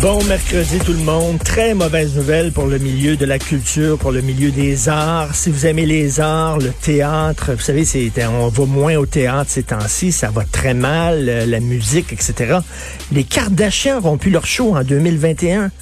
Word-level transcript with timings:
Bon 0.00 0.22
mercredi 0.24 0.78
tout 0.78 0.92
le 0.92 0.98
monde. 0.98 1.40
Très 1.40 1.74
mauvaise 1.74 2.14
nouvelle 2.14 2.52
pour 2.52 2.66
le 2.66 2.78
milieu 2.78 3.16
de 3.16 3.24
la 3.24 3.40
culture, 3.40 3.98
pour 3.98 4.12
le 4.12 4.20
milieu 4.20 4.52
des 4.52 4.88
arts. 4.88 5.34
Si 5.34 5.50
vous 5.50 5.66
aimez 5.66 5.86
les 5.86 6.20
arts, 6.20 6.58
le 6.58 6.70
théâtre, 6.70 7.54
vous 7.54 7.60
savez, 7.60 7.84
c'est, 7.84 8.12
on 8.24 8.46
va 8.46 8.64
moins 8.64 8.94
au 8.94 9.06
théâtre 9.06 9.50
ces 9.50 9.64
temps-ci, 9.64 10.12
ça 10.12 10.30
va 10.30 10.44
très 10.44 10.72
mal, 10.72 11.28
euh, 11.28 11.46
la 11.46 11.58
musique, 11.58 12.12
etc. 12.12 12.58
Les 13.10 13.24
Kardashians 13.24 13.98
auront 13.98 14.18
pu 14.18 14.30
leur 14.30 14.46
show 14.46 14.76
en 14.76 14.84
2021. 14.84 15.72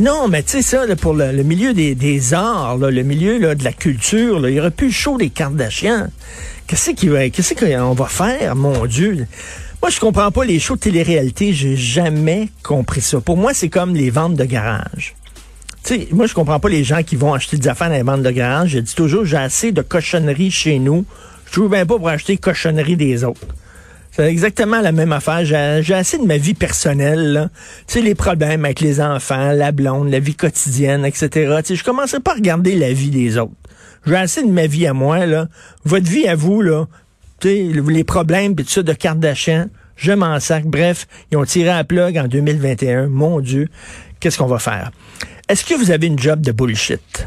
Non, 0.00 0.28
mais 0.28 0.42
tu 0.42 0.50
sais 0.50 0.62
ça, 0.62 0.84
pour 0.96 1.14
le, 1.14 1.42
milieu 1.42 1.72
des, 1.72 2.34
arts, 2.34 2.76
le 2.76 3.02
milieu 3.02 3.54
de 3.54 3.64
la 3.64 3.72
culture, 3.72 4.46
il 4.48 4.54
y 4.54 4.60
aurait 4.60 4.70
pu 4.70 4.86
le 4.86 5.18
des 5.18 5.30
Kardashians. 5.30 6.08
Qu'est-ce 6.66 7.54
qu'on 7.54 7.94
va 7.94 8.06
faire, 8.06 8.56
mon 8.56 8.86
Dieu? 8.86 9.26
Moi, 9.80 9.90
je 9.90 10.00
comprends 10.00 10.30
pas 10.30 10.44
les 10.44 10.58
shows 10.58 10.74
de 10.74 10.80
télé-réalité. 10.80 11.52
J'ai 11.52 11.76
jamais 11.76 12.48
compris 12.62 13.00
ça. 13.00 13.20
Pour 13.20 13.36
moi, 13.36 13.54
c'est 13.54 13.68
comme 13.68 13.94
les 13.94 14.10
ventes 14.10 14.34
de 14.34 14.44
garage. 14.44 15.14
Sais, 15.84 16.08
moi, 16.10 16.26
je 16.26 16.34
comprends 16.34 16.58
pas 16.58 16.68
les 16.68 16.82
gens 16.82 17.02
qui 17.02 17.14
vont 17.14 17.32
acheter 17.32 17.56
des 17.56 17.68
affaires 17.68 17.88
dans 17.88 17.94
les 17.94 18.02
ventes 18.02 18.22
de 18.22 18.30
garage. 18.30 18.70
Je 18.70 18.78
dis 18.80 18.94
toujours, 18.94 19.24
j'ai 19.24 19.36
assez 19.36 19.72
de 19.72 19.82
cochonneries 19.82 20.50
chez 20.50 20.78
nous. 20.80 21.04
Je 21.46 21.52
trouve 21.52 21.70
bien 21.70 21.86
pas 21.86 21.96
pour 21.96 22.08
acheter 22.08 22.36
cochonneries 22.36 22.96
des 22.96 23.22
autres. 23.22 23.46
C'est 24.16 24.30
exactement 24.30 24.80
la 24.80 24.92
même 24.92 25.12
affaire. 25.12 25.44
J'ai 25.44 25.92
assez 25.94 26.16
de 26.16 26.24
ma 26.24 26.38
vie 26.38 26.54
personnelle. 26.54 27.34
là. 27.34 27.50
Tu 27.86 27.94
sais, 27.94 28.00
les 28.00 28.14
problèmes 28.14 28.64
avec 28.64 28.80
les 28.80 29.02
enfants, 29.02 29.52
la 29.52 29.72
blonde, 29.72 30.10
la 30.10 30.20
vie 30.20 30.34
quotidienne, 30.34 31.04
etc. 31.04 31.28
Tu 31.58 31.66
sais, 31.66 31.76
je 31.76 31.84
commencerai 31.84 32.20
pas 32.20 32.30
à 32.32 32.36
regarder 32.36 32.76
la 32.76 32.94
vie 32.94 33.10
des 33.10 33.36
autres. 33.36 33.52
J'ai 34.06 34.16
assez 34.16 34.42
de 34.42 34.50
ma 34.50 34.66
vie 34.66 34.86
à 34.86 34.94
moi. 34.94 35.26
là. 35.26 35.48
Votre 35.84 36.06
vie 36.06 36.26
à 36.28 36.34
vous, 36.34 36.62
là, 36.62 36.86
tu 37.40 37.48
sais, 37.48 37.82
les 37.90 38.04
problèmes 38.04 38.56
pis 38.56 38.64
tout 38.64 38.70
ça 38.70 38.82
de 38.82 38.92
Kardashian, 38.94 39.66
je 39.96 40.12
m'en 40.12 40.40
sac. 40.40 40.64
Bref, 40.64 41.06
ils 41.30 41.36
ont 41.36 41.44
tiré 41.44 41.68
à 41.68 41.84
plug 41.84 42.16
en 42.16 42.26
2021. 42.26 43.08
Mon 43.08 43.40
Dieu, 43.40 43.68
qu'est-ce 44.18 44.38
qu'on 44.38 44.46
va 44.46 44.58
faire? 44.58 44.92
Est-ce 45.46 45.62
que 45.62 45.74
vous 45.74 45.90
avez 45.90 46.06
une 46.06 46.18
job 46.18 46.40
de 46.40 46.52
bullshit? 46.52 47.26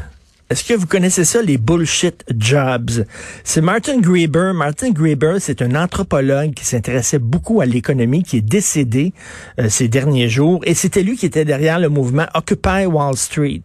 Est-ce 0.50 0.64
que 0.64 0.74
vous 0.74 0.88
connaissez 0.88 1.24
ça, 1.24 1.42
les 1.42 1.58
bullshit 1.58 2.24
jobs? 2.36 3.04
C'est 3.44 3.60
Martin 3.60 4.00
Grieber. 4.00 4.52
Martin 4.52 4.90
Grieber, 4.90 5.36
c'est 5.38 5.62
un 5.62 5.76
anthropologue 5.76 6.54
qui 6.54 6.64
s'intéressait 6.64 7.20
beaucoup 7.20 7.60
à 7.60 7.66
l'économie, 7.66 8.24
qui 8.24 8.38
est 8.38 8.40
décédé 8.40 9.12
euh, 9.60 9.68
ces 9.68 9.86
derniers 9.86 10.28
jours. 10.28 10.60
Et 10.64 10.74
c'était 10.74 11.04
lui 11.04 11.16
qui 11.16 11.26
était 11.26 11.44
derrière 11.44 11.78
le 11.78 11.88
mouvement 11.88 12.26
Occupy 12.34 12.84
Wall 12.86 13.16
Street. 13.16 13.62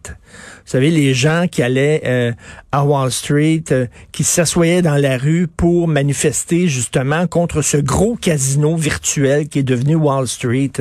Vous 0.64 0.72
savez, 0.72 0.90
les 0.90 1.14
gens 1.14 1.46
qui 1.50 1.62
allaient 1.62 2.02
euh, 2.04 2.32
à 2.72 2.84
Wall 2.84 3.12
Street, 3.12 3.64
euh, 3.70 3.86
qui 4.10 4.24
s'assoyaient 4.24 4.82
dans 4.82 4.96
la 4.96 5.16
rue 5.16 5.46
pour 5.46 5.86
manifester 5.88 6.68
justement 6.68 7.26
contre 7.26 7.62
ce 7.62 7.76
gros 7.76 8.16
casino 8.16 8.76
virtuel 8.76 9.48
qui 9.48 9.60
est 9.60 9.62
devenu 9.62 9.94
Wall 9.94 10.26
Street. 10.26 10.72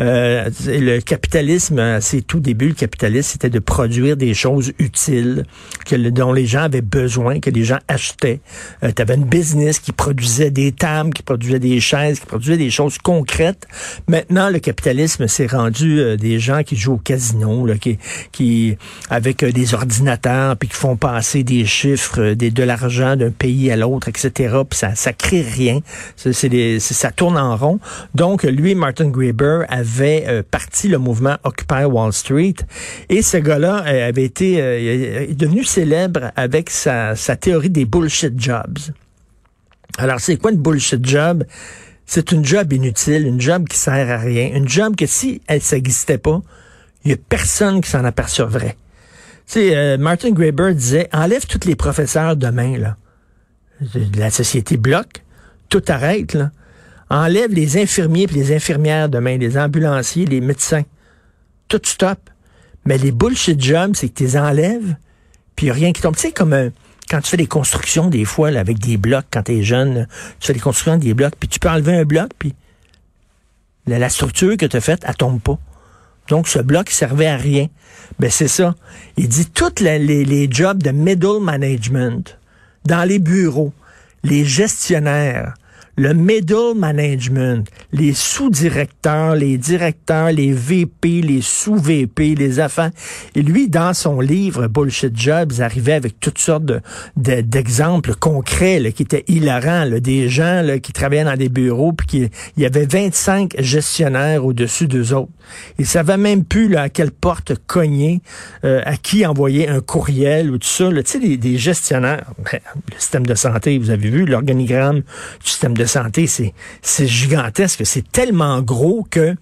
Euh, 0.00 0.50
le 0.66 1.00
capitalisme, 1.00 1.78
à 1.78 2.00
ses 2.00 2.22
tout 2.22 2.40
débuts, 2.40 2.68
le 2.68 2.74
capitalisme, 2.74 3.32
c'était 3.32 3.50
de 3.50 3.58
produire 3.58 4.16
des 4.16 4.32
choses 4.32 4.72
utiles 4.78 5.44
que, 5.84 5.96
dont 5.96 6.32
les 6.32 6.46
gens 6.46 6.62
avaient 6.62 6.80
besoin, 6.80 7.40
que 7.40 7.50
les 7.50 7.64
gens 7.64 7.78
achetaient. 7.86 8.40
Euh, 8.82 8.92
tu 8.94 9.02
avais 9.02 9.14
une 9.14 9.24
business 9.24 9.78
qui 9.78 9.92
produisait 9.92 10.50
des 10.50 10.72
tables, 10.72 11.12
qui 11.12 11.22
produisait 11.22 11.58
des 11.58 11.80
chaises, 11.80 12.20
qui 12.20 12.26
produisait 12.26 12.56
des 12.56 12.70
choses 12.70 12.98
concrètes. 12.98 13.66
Maintenant, 14.08 14.48
le 14.48 14.58
capitalisme 14.58 15.26
s'est 15.26 15.46
rendu 15.46 16.00
euh, 16.00 16.16
des 16.16 16.38
gens 16.38 16.62
qui 16.62 16.76
jouent 16.76 16.94
au 16.94 16.98
casino, 16.98 17.66
là, 17.66 17.76
qui, 17.76 17.98
qui 18.32 18.77
avec 19.10 19.42
euh, 19.42 19.52
des 19.52 19.74
ordinateurs, 19.74 20.56
puis 20.56 20.68
qui 20.68 20.76
font 20.76 20.96
passer 20.96 21.42
des 21.42 21.64
chiffres, 21.66 22.20
euh, 22.20 22.34
des, 22.34 22.50
de 22.50 22.62
l'argent 22.62 23.16
d'un 23.16 23.30
pays 23.30 23.70
à 23.70 23.76
l'autre, 23.76 24.08
etc. 24.08 24.30
Puis 24.68 24.78
ça, 24.78 24.94
ça 24.94 25.12
crée 25.12 25.42
rien. 25.42 25.80
Ça 26.16 27.10
tourne 27.10 27.36
en 27.36 27.56
rond. 27.56 27.80
Donc, 28.14 28.42
lui, 28.42 28.74
Martin 28.74 29.08
Graeber, 29.08 29.64
avait 29.68 30.24
euh, 30.26 30.42
parti 30.48 30.88
le 30.88 30.98
mouvement 30.98 31.36
Occupy 31.44 31.84
Wall 31.84 32.12
Street. 32.12 32.56
Et 33.08 33.22
ce 33.22 33.36
gars-là 33.36 33.76
avait 33.76 34.24
été 34.24 34.56
est 34.58 35.34
devenu 35.34 35.64
célèbre 35.64 36.32
avec 36.36 36.70
sa, 36.70 37.14
sa 37.16 37.36
théorie 37.36 37.70
des 37.70 37.84
bullshit 37.84 38.38
jobs. 38.40 38.78
Alors, 39.98 40.20
c'est 40.20 40.36
quoi 40.36 40.52
une 40.52 40.58
bullshit 40.58 41.04
job? 41.04 41.44
C'est 42.06 42.32
une 42.32 42.44
job 42.44 42.72
inutile, 42.72 43.26
une 43.26 43.40
job 43.40 43.68
qui 43.68 43.76
sert 43.76 44.10
à 44.10 44.16
rien, 44.16 44.50
une 44.54 44.66
job 44.66 44.96
que 44.96 45.04
si 45.04 45.42
elle 45.46 45.60
n'existait 45.72 46.16
pas, 46.16 46.40
il 47.08 47.12
y 47.12 47.14
a 47.14 47.16
personne 47.28 47.80
qui 47.80 47.88
s'en 47.88 48.04
apercevrait. 48.04 48.76
Tu 49.46 49.54
sais, 49.54 49.76
euh, 49.76 49.96
Martin 49.96 50.30
Graeber 50.30 50.74
disait, 50.74 51.08
enlève 51.12 51.46
tous 51.46 51.66
les 51.66 51.74
professeurs 51.74 52.36
demain, 52.36 52.76
là. 52.76 52.96
La 54.16 54.30
société 54.30 54.76
bloque, 54.76 55.22
tout 55.70 55.82
arrête, 55.88 56.34
là. 56.34 56.50
Enlève 57.08 57.50
les 57.52 57.78
infirmiers 57.80 58.24
et 58.24 58.26
les 58.26 58.54
infirmières 58.54 59.08
demain, 59.08 59.38
les 59.38 59.56
ambulanciers, 59.56 60.26
les 60.26 60.42
médecins. 60.42 60.82
Tout 61.68 61.80
stop. 61.82 62.18
Mais 62.84 62.98
les 62.98 63.10
bullshit 63.12 63.58
jobs, 63.58 63.92
c'est 63.94 64.10
que 64.10 64.14
tu 64.18 64.24
les 64.24 64.36
enlèves, 64.36 64.94
puis 65.56 65.70
rien 65.70 65.92
qui 65.92 66.02
tombe. 66.02 66.14
Tu 66.16 66.20
sais, 66.22 66.32
comme 66.32 66.52
un- 66.52 66.70
quand 67.08 67.22
tu 67.22 67.30
fais 67.30 67.36
des 67.38 67.46
constructions, 67.46 68.08
des 68.08 68.26
fois, 68.26 68.48
avec 68.48 68.78
des 68.80 68.98
blocs, 68.98 69.24
quand 69.30 69.44
tu 69.44 69.52
es 69.58 69.62
jeune, 69.62 70.06
tu 70.40 70.48
fais 70.48 70.52
des 70.52 70.60
constructions 70.60 70.92
avec 70.92 71.04
des 71.04 71.14
blocs, 71.14 71.34
puis 71.40 71.48
tu 71.48 71.58
peux 71.58 71.70
enlever 71.70 71.96
un 71.96 72.04
bloc, 72.04 72.28
puis 72.38 72.54
la, 73.86 73.98
la 73.98 74.10
structure 74.10 74.58
que 74.58 74.66
tu 74.66 74.76
as 74.76 74.80
faite, 74.82 75.04
elle 75.06 75.16
tombe 75.16 75.40
pas. 75.40 75.58
Donc, 76.28 76.48
ce 76.48 76.58
bloc 76.58 76.90
servait 76.90 77.26
à 77.26 77.36
rien. 77.36 77.68
Ben, 78.18 78.30
c'est 78.30 78.48
ça. 78.48 78.74
Il 79.16 79.28
dit 79.28 79.46
toutes 79.46 79.80
la- 79.80 79.98
les, 79.98 80.24
les 80.24 80.48
jobs 80.50 80.82
de 80.82 80.90
middle 80.90 81.40
management, 81.40 82.38
dans 82.84 83.04
les 83.08 83.18
bureaux, 83.18 83.72
les 84.24 84.44
gestionnaires, 84.44 85.54
le 85.98 86.14
middle 86.14 86.74
management, 86.76 87.66
les 87.92 88.14
sous-directeurs, 88.14 89.34
les 89.34 89.58
directeurs, 89.58 90.30
les 90.30 90.52
VP, 90.52 91.20
les 91.22 91.40
sous-VP, 91.42 92.36
les 92.36 92.60
affaires. 92.60 92.90
Et 93.34 93.42
lui, 93.42 93.68
dans 93.68 93.92
son 93.94 94.20
livre 94.20 94.68
Bullshit 94.68 95.16
Jobs, 95.18 95.54
arrivait 95.60 95.94
avec 95.94 96.20
toutes 96.20 96.38
sortes 96.38 96.64
de- 96.64 96.80
de- 97.16 97.40
d'exemples 97.40 98.14
concrets 98.14 98.78
là, 98.78 98.92
qui 98.92 99.02
étaient 99.02 99.24
hilarants. 99.28 99.84
là, 99.84 99.98
des 100.00 100.28
gens 100.28 100.62
là, 100.62 100.78
qui 100.78 100.92
travaillaient 100.92 101.24
dans 101.24 101.36
des 101.36 101.48
bureaux, 101.48 101.92
puis 101.92 102.06
qui- 102.06 102.30
il 102.56 102.62
y 102.62 102.66
avait 102.66 102.86
25 102.86 103.56
gestionnaires 103.58 104.44
au-dessus 104.44 104.86
d'eux 104.86 105.12
autres. 105.14 105.30
Ils 105.78 105.86
savaient 105.86 106.16
même 106.16 106.44
plus 106.44 106.76
à 106.76 106.88
quelle 106.88 107.10
porte 107.10 107.54
cogner, 107.66 108.20
euh, 108.64 108.80
à 108.84 108.96
qui 108.96 109.26
envoyer 109.26 109.68
un 109.68 109.80
courriel 109.80 110.50
ou 110.50 110.58
tout 110.58 110.68
ça. 110.68 110.88
Tu 110.90 111.02
sais, 111.04 111.18
des, 111.18 111.36
des 111.36 111.58
gestionnaires. 111.58 112.24
Ben, 112.52 112.60
le 112.94 112.98
système 113.00 113.26
de 113.26 113.34
santé, 113.34 113.78
vous 113.78 113.90
avez 113.90 114.10
vu, 114.10 114.24
l'organigramme 114.26 114.98
du 115.00 115.50
système 115.50 115.76
de 115.76 115.84
santé, 115.88 116.26
c'est 116.26 117.06
gigantesque. 117.06 117.82
C'est 117.84 118.10
tellement 118.10 118.60
gros 118.62 119.06
que 119.10 119.34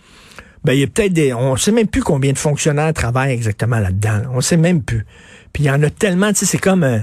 ben, 0.67 0.73
il 0.73 0.81
y 0.81 0.83
a 0.83 0.89
peut-être 0.89 1.13
des. 1.13 1.33
On 1.33 1.57
sait 1.57 1.71
même 1.71 1.87
plus 1.87 2.03
combien 2.03 2.33
de 2.33 2.39
fonctionnaires 2.39 2.93
travaillent 2.93 3.33
exactement 3.33 3.79
là-dedans. 3.79 4.19
là. 4.19 4.31
On 4.33 4.41
sait 4.41 4.57
même 4.57 4.83
plus. 4.83 5.07
Puis 5.53 5.63
il 5.63 5.67
y 5.67 5.71
en 5.71 5.81
a 5.85 5.91
tellement, 5.91 6.31
tu 6.31 6.41
sais, 6.41 6.47
c'est 6.47 6.59
comme. 6.59 6.83
euh, 6.83 6.99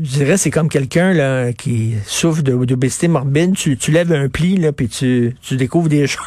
je 0.00 0.10
dirais, 0.10 0.36
c'est 0.36 0.50
comme 0.50 0.68
quelqu'un 0.68 1.12
là 1.12 1.52
qui 1.52 1.94
souffre 2.06 2.42
d'obésité 2.42 3.08
morbide. 3.08 3.56
Tu, 3.56 3.90
lèves 3.90 4.12
un 4.12 4.28
pli, 4.28 4.56
là, 4.56 4.70
puis 4.70 4.88
tu, 4.88 5.34
découvres 5.50 5.88
des 5.88 6.06
choses. 6.06 6.24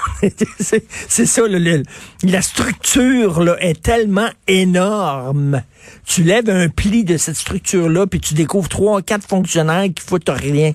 c'est 1.08 1.26
ça, 1.26 1.48
là, 1.48 1.78
la 2.24 2.42
structure 2.42 3.42
là, 3.42 3.56
est 3.62 3.82
tellement 3.82 4.30
énorme. 4.50 5.64
Tu 6.06 6.24
lèves 6.24 6.50
un 6.50 6.68
pli 6.68 7.06
de 7.06 7.16
cette 7.16 7.38
structure-là, 7.38 8.08
puis 8.08 8.20
tu 8.20 8.34
découvres 8.34 8.68
trois, 8.68 9.02
quatre 9.02 9.26
fonctionnaires 9.26 9.86
qui 9.86 10.04
foutent 10.06 10.30
rien 10.30 10.74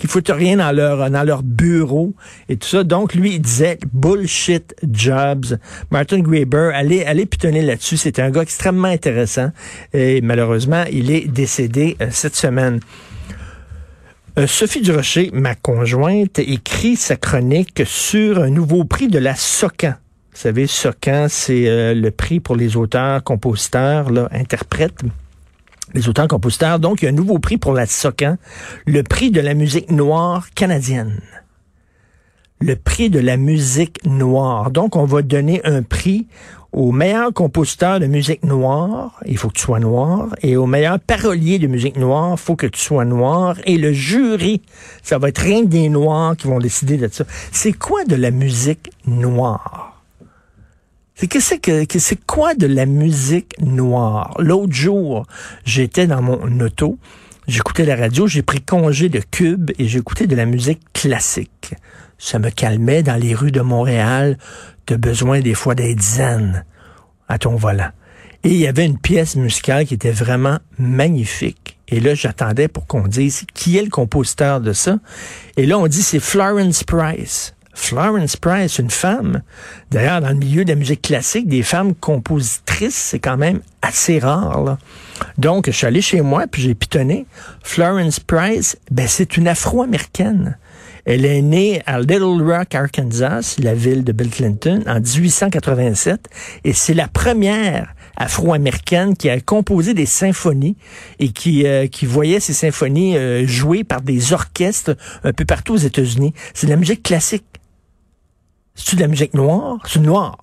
qui 0.00 0.06
foutent 0.06 0.32
rien 0.34 0.56
dans 0.56 0.72
leur, 0.72 1.10
dans 1.10 1.24
leur 1.24 1.42
bureau 1.42 2.14
et 2.48 2.56
tout 2.56 2.66
ça. 2.66 2.84
Donc, 2.84 3.14
lui, 3.14 3.34
il 3.34 3.42
disait 3.42 3.78
bullshit 3.92 4.74
jobs. 4.90 5.58
Martin 5.90 6.20
Graeber, 6.20 6.70
allez, 6.74 7.04
allez 7.04 7.26
pitonner 7.26 7.60
là-dessus. 7.60 7.98
C'était 7.98 8.22
un 8.22 8.30
gars 8.30 8.40
extrêmement 8.40 8.88
intéressant 8.88 9.50
et 9.92 10.22
malheureusement, 10.22 10.84
il 10.90 11.10
est 11.10 11.28
décédé 11.28 11.98
euh, 12.00 12.06
cette 12.10 12.34
semaine. 12.34 12.80
Euh, 14.38 14.46
Sophie 14.46 14.80
Durocher, 14.80 15.28
ma 15.34 15.54
conjointe, 15.54 16.38
écrit 16.38 16.96
sa 16.96 17.16
chronique 17.16 17.82
sur 17.84 18.38
un 18.38 18.48
nouveau 18.48 18.84
prix 18.84 19.08
de 19.08 19.18
la 19.18 19.34
SOCAN. 19.34 19.96
Vous 20.32 20.38
savez, 20.38 20.66
SOCAN, 20.66 21.26
c'est 21.28 21.68
euh, 21.68 21.92
le 21.92 22.10
prix 22.10 22.40
pour 22.40 22.56
les 22.56 22.74
auteurs, 22.78 23.22
compositeurs, 23.22 24.08
interprètes 24.32 25.02
les 25.94 26.08
auteurs-compositeurs. 26.08 26.78
Donc, 26.78 27.02
il 27.02 27.04
y 27.04 27.08
a 27.08 27.10
un 27.10 27.14
nouveau 27.14 27.38
prix 27.38 27.58
pour 27.58 27.72
la 27.72 27.86
SOCAN, 27.86 28.36
le 28.86 29.02
prix 29.02 29.30
de 29.30 29.40
la 29.40 29.54
musique 29.54 29.90
noire 29.90 30.48
canadienne. 30.54 31.20
Le 32.60 32.76
prix 32.76 33.08
de 33.08 33.18
la 33.18 33.36
musique 33.36 34.04
noire. 34.04 34.70
Donc, 34.70 34.96
on 34.96 35.04
va 35.04 35.22
donner 35.22 35.60
un 35.64 35.82
prix 35.82 36.26
au 36.72 36.92
meilleur 36.92 37.32
compositeur 37.32 37.98
de 37.98 38.06
musique 38.06 38.44
noire, 38.44 39.20
il 39.26 39.36
faut 39.36 39.48
que 39.48 39.54
tu 39.54 39.62
sois 39.62 39.80
noir, 39.80 40.28
et 40.40 40.56
au 40.56 40.66
meilleur 40.66 41.00
parolier 41.00 41.58
de 41.58 41.66
musique 41.66 41.96
noire, 41.96 42.34
il 42.34 42.38
faut 42.38 42.54
que 42.54 42.66
tu 42.66 42.78
sois 42.78 43.04
noir, 43.04 43.56
et 43.64 43.76
le 43.76 43.92
jury, 43.92 44.62
ça 45.02 45.18
va 45.18 45.30
être 45.30 45.40
rien 45.40 45.64
des 45.64 45.88
noirs 45.88 46.36
qui 46.36 46.46
vont 46.46 46.60
décider 46.60 46.96
de 46.96 47.08
ça. 47.10 47.24
C'est 47.50 47.72
quoi 47.72 48.04
de 48.04 48.14
la 48.14 48.30
musique 48.30 48.92
noire? 49.06 49.99
C'est 51.20 51.26
qu'est-ce 51.26 51.56
que 51.56 51.98
c'est 51.98 52.24
quoi 52.24 52.54
de 52.54 52.66
la 52.66 52.86
musique 52.86 53.54
noire? 53.60 54.34
L'autre 54.38 54.72
jour, 54.72 55.26
j'étais 55.66 56.06
dans 56.06 56.22
mon 56.22 56.60
auto, 56.60 56.98
j'écoutais 57.46 57.84
la 57.84 57.94
radio, 57.94 58.26
j'ai 58.26 58.40
pris 58.40 58.62
congé 58.62 59.10
de 59.10 59.20
Cube 59.30 59.70
et 59.78 59.86
j'écoutais 59.86 60.26
de 60.26 60.34
la 60.34 60.46
musique 60.46 60.80
classique. 60.94 61.74
Ça 62.16 62.38
me 62.38 62.48
calmait 62.48 63.02
dans 63.02 63.20
les 63.20 63.34
rues 63.34 63.52
de 63.52 63.60
Montréal 63.60 64.38
de 64.86 64.96
besoin 64.96 65.40
des 65.40 65.52
fois 65.52 65.74
d'être 65.74 66.00
zen 66.00 66.64
à 67.28 67.36
ton 67.36 67.54
volant. 67.54 67.90
Et 68.42 68.52
il 68.52 68.56
y 68.56 68.66
avait 68.66 68.86
une 68.86 68.98
pièce 68.98 69.36
musicale 69.36 69.84
qui 69.84 69.92
était 69.92 70.12
vraiment 70.12 70.58
magnifique. 70.78 71.76
Et 71.88 72.00
là, 72.00 72.14
j'attendais 72.14 72.68
pour 72.68 72.86
qu'on 72.86 73.06
dise 73.06 73.44
qui 73.52 73.76
est 73.76 73.82
le 73.82 73.90
compositeur 73.90 74.62
de 74.62 74.72
ça. 74.72 74.98
Et 75.58 75.66
là, 75.66 75.78
on 75.78 75.86
dit 75.86 76.02
c'est 76.02 76.18
Florence 76.18 76.82
Price. 76.82 77.54
Florence 77.72 78.36
Price, 78.36 78.78
une 78.78 78.90
femme. 78.90 79.42
D'ailleurs, 79.90 80.20
dans 80.20 80.30
le 80.30 80.34
milieu 80.34 80.64
de 80.64 80.70
la 80.70 80.76
musique 80.76 81.02
classique, 81.02 81.48
des 81.48 81.62
femmes 81.62 81.94
compositrices, 81.94 82.94
c'est 82.94 83.18
quand 83.18 83.36
même 83.36 83.60
assez 83.82 84.18
rare. 84.18 84.78
Donc, 85.38 85.66
je 85.66 85.72
suis 85.72 85.86
allé 85.86 86.02
chez 86.02 86.20
moi, 86.20 86.46
puis 86.50 86.62
j'ai 86.62 86.74
pitonné. 86.74 87.26
Florence 87.62 88.20
Price, 88.20 88.76
ben, 88.90 89.06
c'est 89.06 89.36
une 89.36 89.48
afro-américaine. 89.48 90.58
Elle 91.04 91.24
est 91.24 91.42
née 91.42 91.82
à 91.86 91.98
Little 92.00 92.42
Rock, 92.42 92.74
Arkansas, 92.74 93.56
la 93.58 93.74
ville 93.74 94.04
de 94.04 94.12
Bill 94.12 94.30
Clinton, 94.30 94.82
en 94.86 95.00
1887, 95.00 96.28
et 96.64 96.72
c'est 96.72 96.94
la 96.94 97.08
première 97.08 97.94
afro-américaine 98.16 99.16
qui 99.16 99.30
a 99.30 99.40
composé 99.40 99.94
des 99.94 100.04
symphonies 100.04 100.76
et 101.18 101.30
qui, 101.30 101.66
euh, 101.66 101.86
qui 101.86 102.04
voyait 102.04 102.38
ces 102.38 102.52
symphonies 102.52 103.16
euh, 103.16 103.46
jouées 103.46 103.82
par 103.82 104.02
des 104.02 104.34
orchestres 104.34 104.94
un 105.24 105.32
peu 105.32 105.46
partout 105.46 105.74
aux 105.74 105.78
États-Unis. 105.78 106.34
C'est 106.52 106.66
de 106.66 106.72
la 106.72 106.76
musique 106.76 107.02
classique. 107.02 107.44
C'est 108.74 108.96
de 108.96 109.00
la 109.00 109.08
musique 109.08 109.34
noire? 109.34 109.78
C'est 109.86 110.00
noir. 110.00 110.38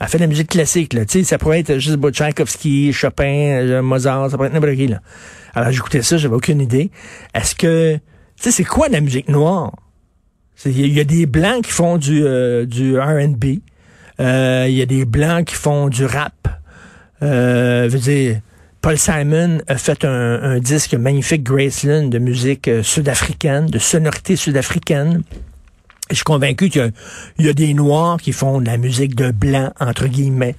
Elle 0.00 0.08
fait 0.08 0.18
de 0.18 0.22
la 0.22 0.28
musique 0.28 0.48
classique, 0.48 0.94
là. 0.94 1.04
Tu 1.04 1.18
sais, 1.18 1.24
ça 1.24 1.38
pourrait 1.38 1.60
être 1.60 1.78
juste 1.78 1.98
Tchaïkovski, 2.10 2.92
Chopin, 2.92 3.24
euh, 3.24 3.82
Mozart, 3.82 4.30
ça 4.30 4.36
pourrait 4.36 4.48
être 4.48 4.54
n'importe 4.54 4.76
qui, 4.76 4.86
là. 4.86 5.00
Alors, 5.54 5.72
j'écoutais 5.72 6.02
ça, 6.02 6.16
j'avais 6.16 6.34
aucune 6.34 6.60
idée. 6.60 6.90
Est-ce 7.34 7.54
que, 7.54 7.96
tu 7.96 8.00
sais, 8.36 8.50
c'est 8.50 8.64
quoi 8.64 8.88
la 8.88 9.00
musique 9.00 9.28
noire? 9.28 9.72
Il 10.66 10.92
y, 10.94 11.00
a 11.00 11.04
des 11.04 11.24
blancs 11.24 11.64
qui 11.64 11.70
font 11.70 11.96
du, 11.96 12.22
euh, 12.22 12.66
R&B. 12.66 13.60
Euh, 14.20 14.66
il 14.68 14.74
y 14.74 14.82
a 14.82 14.86
des 14.86 15.06
blancs 15.06 15.46
qui 15.46 15.54
font 15.54 15.88
du 15.88 16.04
rap. 16.04 16.34
Euh, 17.22 17.88
veux 17.90 17.98
dire, 17.98 18.40
Paul 18.82 18.98
Simon 18.98 19.60
a 19.68 19.76
fait 19.76 20.04
un, 20.04 20.42
un 20.42 20.58
disque 20.58 20.92
magnifique, 20.94 21.44
Graceland, 21.44 22.08
de 22.08 22.18
musique 22.18 22.70
sud-africaine, 22.82 23.66
de 23.66 23.78
sonorité 23.78 24.36
sud-africaine. 24.36 25.22
Je 26.10 26.16
suis 26.16 26.24
convaincu 26.24 26.68
qu'il 26.68 26.92
y, 27.38 27.48
a 27.48 27.52
des 27.52 27.74
Noirs 27.74 28.18
qui 28.20 28.32
font 28.32 28.60
de 28.60 28.66
la 28.66 28.76
musique 28.76 29.14
de 29.14 29.30
blanc, 29.30 29.72
entre 29.78 30.06
guillemets. 30.06 30.56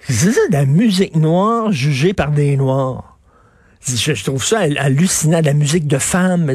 C'est 0.00 0.32
ça, 0.32 0.40
de 0.48 0.52
la 0.52 0.66
musique 0.66 1.16
noire 1.16 1.72
jugée 1.72 2.12
par 2.12 2.30
des 2.30 2.56
Noirs. 2.56 3.18
Je, 3.86 4.24
trouve 4.24 4.44
ça 4.44 4.60
hallucinant, 4.60 5.40
de 5.40 5.46
la 5.46 5.54
musique 5.54 5.86
de 5.86 5.98
femmes. 5.98 6.52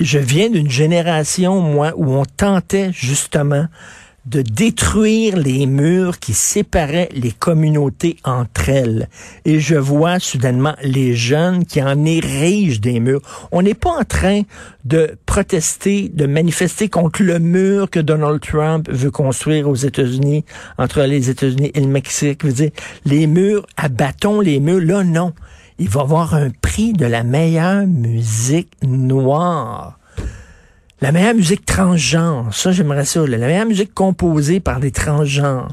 je 0.00 0.18
viens 0.18 0.50
d'une 0.50 0.70
génération, 0.70 1.60
moi, 1.60 1.92
où 1.96 2.12
on 2.12 2.24
tentait 2.24 2.90
justement 2.92 3.66
de 4.28 4.42
détruire 4.42 5.36
les 5.36 5.66
murs 5.66 6.18
qui 6.18 6.34
séparaient 6.34 7.08
les 7.12 7.32
communautés 7.32 8.16
entre 8.24 8.68
elles. 8.68 9.08
Et 9.46 9.58
je 9.58 9.76
vois 9.76 10.18
soudainement 10.18 10.74
les 10.82 11.14
jeunes 11.14 11.64
qui 11.64 11.82
en 11.82 12.04
érigent 12.04 12.80
des 12.80 13.00
murs. 13.00 13.22
On 13.52 13.62
n'est 13.62 13.74
pas 13.74 13.98
en 13.98 14.04
train 14.04 14.42
de 14.84 15.16
protester, 15.24 16.10
de 16.12 16.26
manifester 16.26 16.88
contre 16.88 17.22
le 17.22 17.38
mur 17.38 17.88
que 17.88 18.00
Donald 18.00 18.40
Trump 18.40 18.88
veut 18.90 19.10
construire 19.10 19.68
aux 19.68 19.74
États-Unis, 19.74 20.44
entre 20.76 21.02
les 21.02 21.30
États-Unis 21.30 21.70
et 21.74 21.80
le 21.80 21.86
Mexique. 21.88 22.40
Je 22.42 22.46
veux 22.48 22.52
dire, 22.52 22.70
les 23.06 23.26
murs, 23.26 23.66
abattons 23.76 24.40
les 24.40 24.60
murs. 24.60 24.80
Là, 24.80 25.04
non. 25.04 25.32
Il 25.78 25.88
va 25.88 26.02
avoir 26.02 26.34
un 26.34 26.50
prix 26.50 26.92
de 26.92 27.06
la 27.06 27.22
meilleure 27.22 27.86
musique 27.86 28.72
noire. 28.82 29.97
La 31.00 31.12
meilleure 31.12 31.34
musique 31.34 31.64
transgenre, 31.64 32.52
ça 32.52 32.72
j'aimerais 32.72 33.04
ça. 33.04 33.24
La 33.24 33.38
meilleure 33.38 33.66
musique 33.66 33.94
composée 33.94 34.58
par 34.58 34.80
des 34.80 34.90
transgenres. 34.90 35.72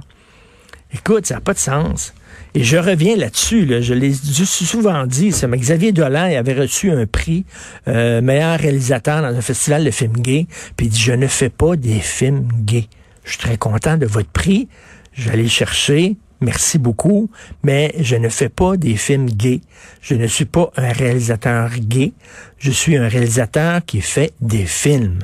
Écoute, 0.94 1.26
ça 1.26 1.36
n'a 1.36 1.42
pas 1.42 1.54
de 1.54 1.60
sens. 1.60 2.14
Et 2.54 2.64
je 2.64 2.78
reviens 2.78 3.18
là-dessus, 3.18 3.68
je 3.82 3.94
l'ai 3.94 4.14
souvent 4.14 5.06
dit, 5.06 5.30
Xavier 5.30 5.92
Dolan 5.92 6.32
avait 6.38 6.54
reçu 6.54 6.92
un 6.92 7.06
prix 7.06 7.46
euh, 7.88 8.22
meilleur 8.22 8.60
réalisateur 8.60 9.22
dans 9.22 9.36
un 9.36 9.42
festival 9.42 9.84
de 9.84 9.92
films 9.92 10.18
gays, 10.18 10.48
puis 10.78 10.86
il 10.86 10.90
dit, 10.90 11.00
je 11.00 11.12
ne 11.12 11.28
fais 11.28 11.50
pas 11.50 11.76
des 11.76 12.00
films 12.00 12.48
gays. 12.62 12.88
Je 13.26 13.32
suis 13.32 13.40
très 13.40 13.58
content 13.58 13.98
de 13.98 14.06
votre 14.06 14.30
prix, 14.30 14.70
je 15.12 15.26
vais 15.26 15.34
aller 15.34 15.44
le 15.44 15.50
chercher, 15.50 16.16
merci 16.42 16.78
beaucoup, 16.78 17.30
mais 17.64 17.94
je 18.00 18.16
ne 18.16 18.30
fais 18.30 18.50
pas 18.50 18.78
des 18.78 18.96
films 18.96 19.28
gays. 19.28 19.62
Je 20.02 20.16
ne 20.16 20.28
suis 20.28 20.46
pas 20.46 20.72
un 20.78 20.92
réalisateur 20.92 21.70
gay. 21.80 22.14
Je 22.58 22.72
suis 22.72 22.98
un 22.98 23.08
réalisateur 23.08 23.84
qui 23.86 24.02
fait 24.02 24.34
des 24.42 24.66
films. 24.66 25.20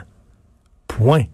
Point. 0.88 1.26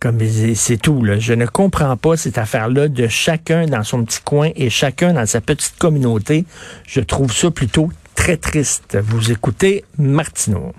Comme 0.00 0.20
c'est 0.54 0.76
tout. 0.76 1.02
Là. 1.02 1.18
Je 1.18 1.32
ne 1.32 1.46
comprends 1.46 1.96
pas 1.96 2.16
cette 2.16 2.38
affaire-là 2.38 2.88
de 2.88 3.08
chacun 3.08 3.66
dans 3.66 3.82
son 3.82 4.04
petit 4.04 4.20
coin 4.22 4.50
et 4.54 4.70
chacun 4.70 5.12
dans 5.12 5.26
sa 5.26 5.40
petite 5.40 5.76
communauté. 5.78 6.44
Je 6.86 7.00
trouve 7.00 7.32
ça 7.32 7.50
plutôt 7.50 7.90
très 8.14 8.36
triste. 8.36 8.96
Vous 9.02 9.32
écoutez 9.32 9.84
Martineau. 9.98 10.72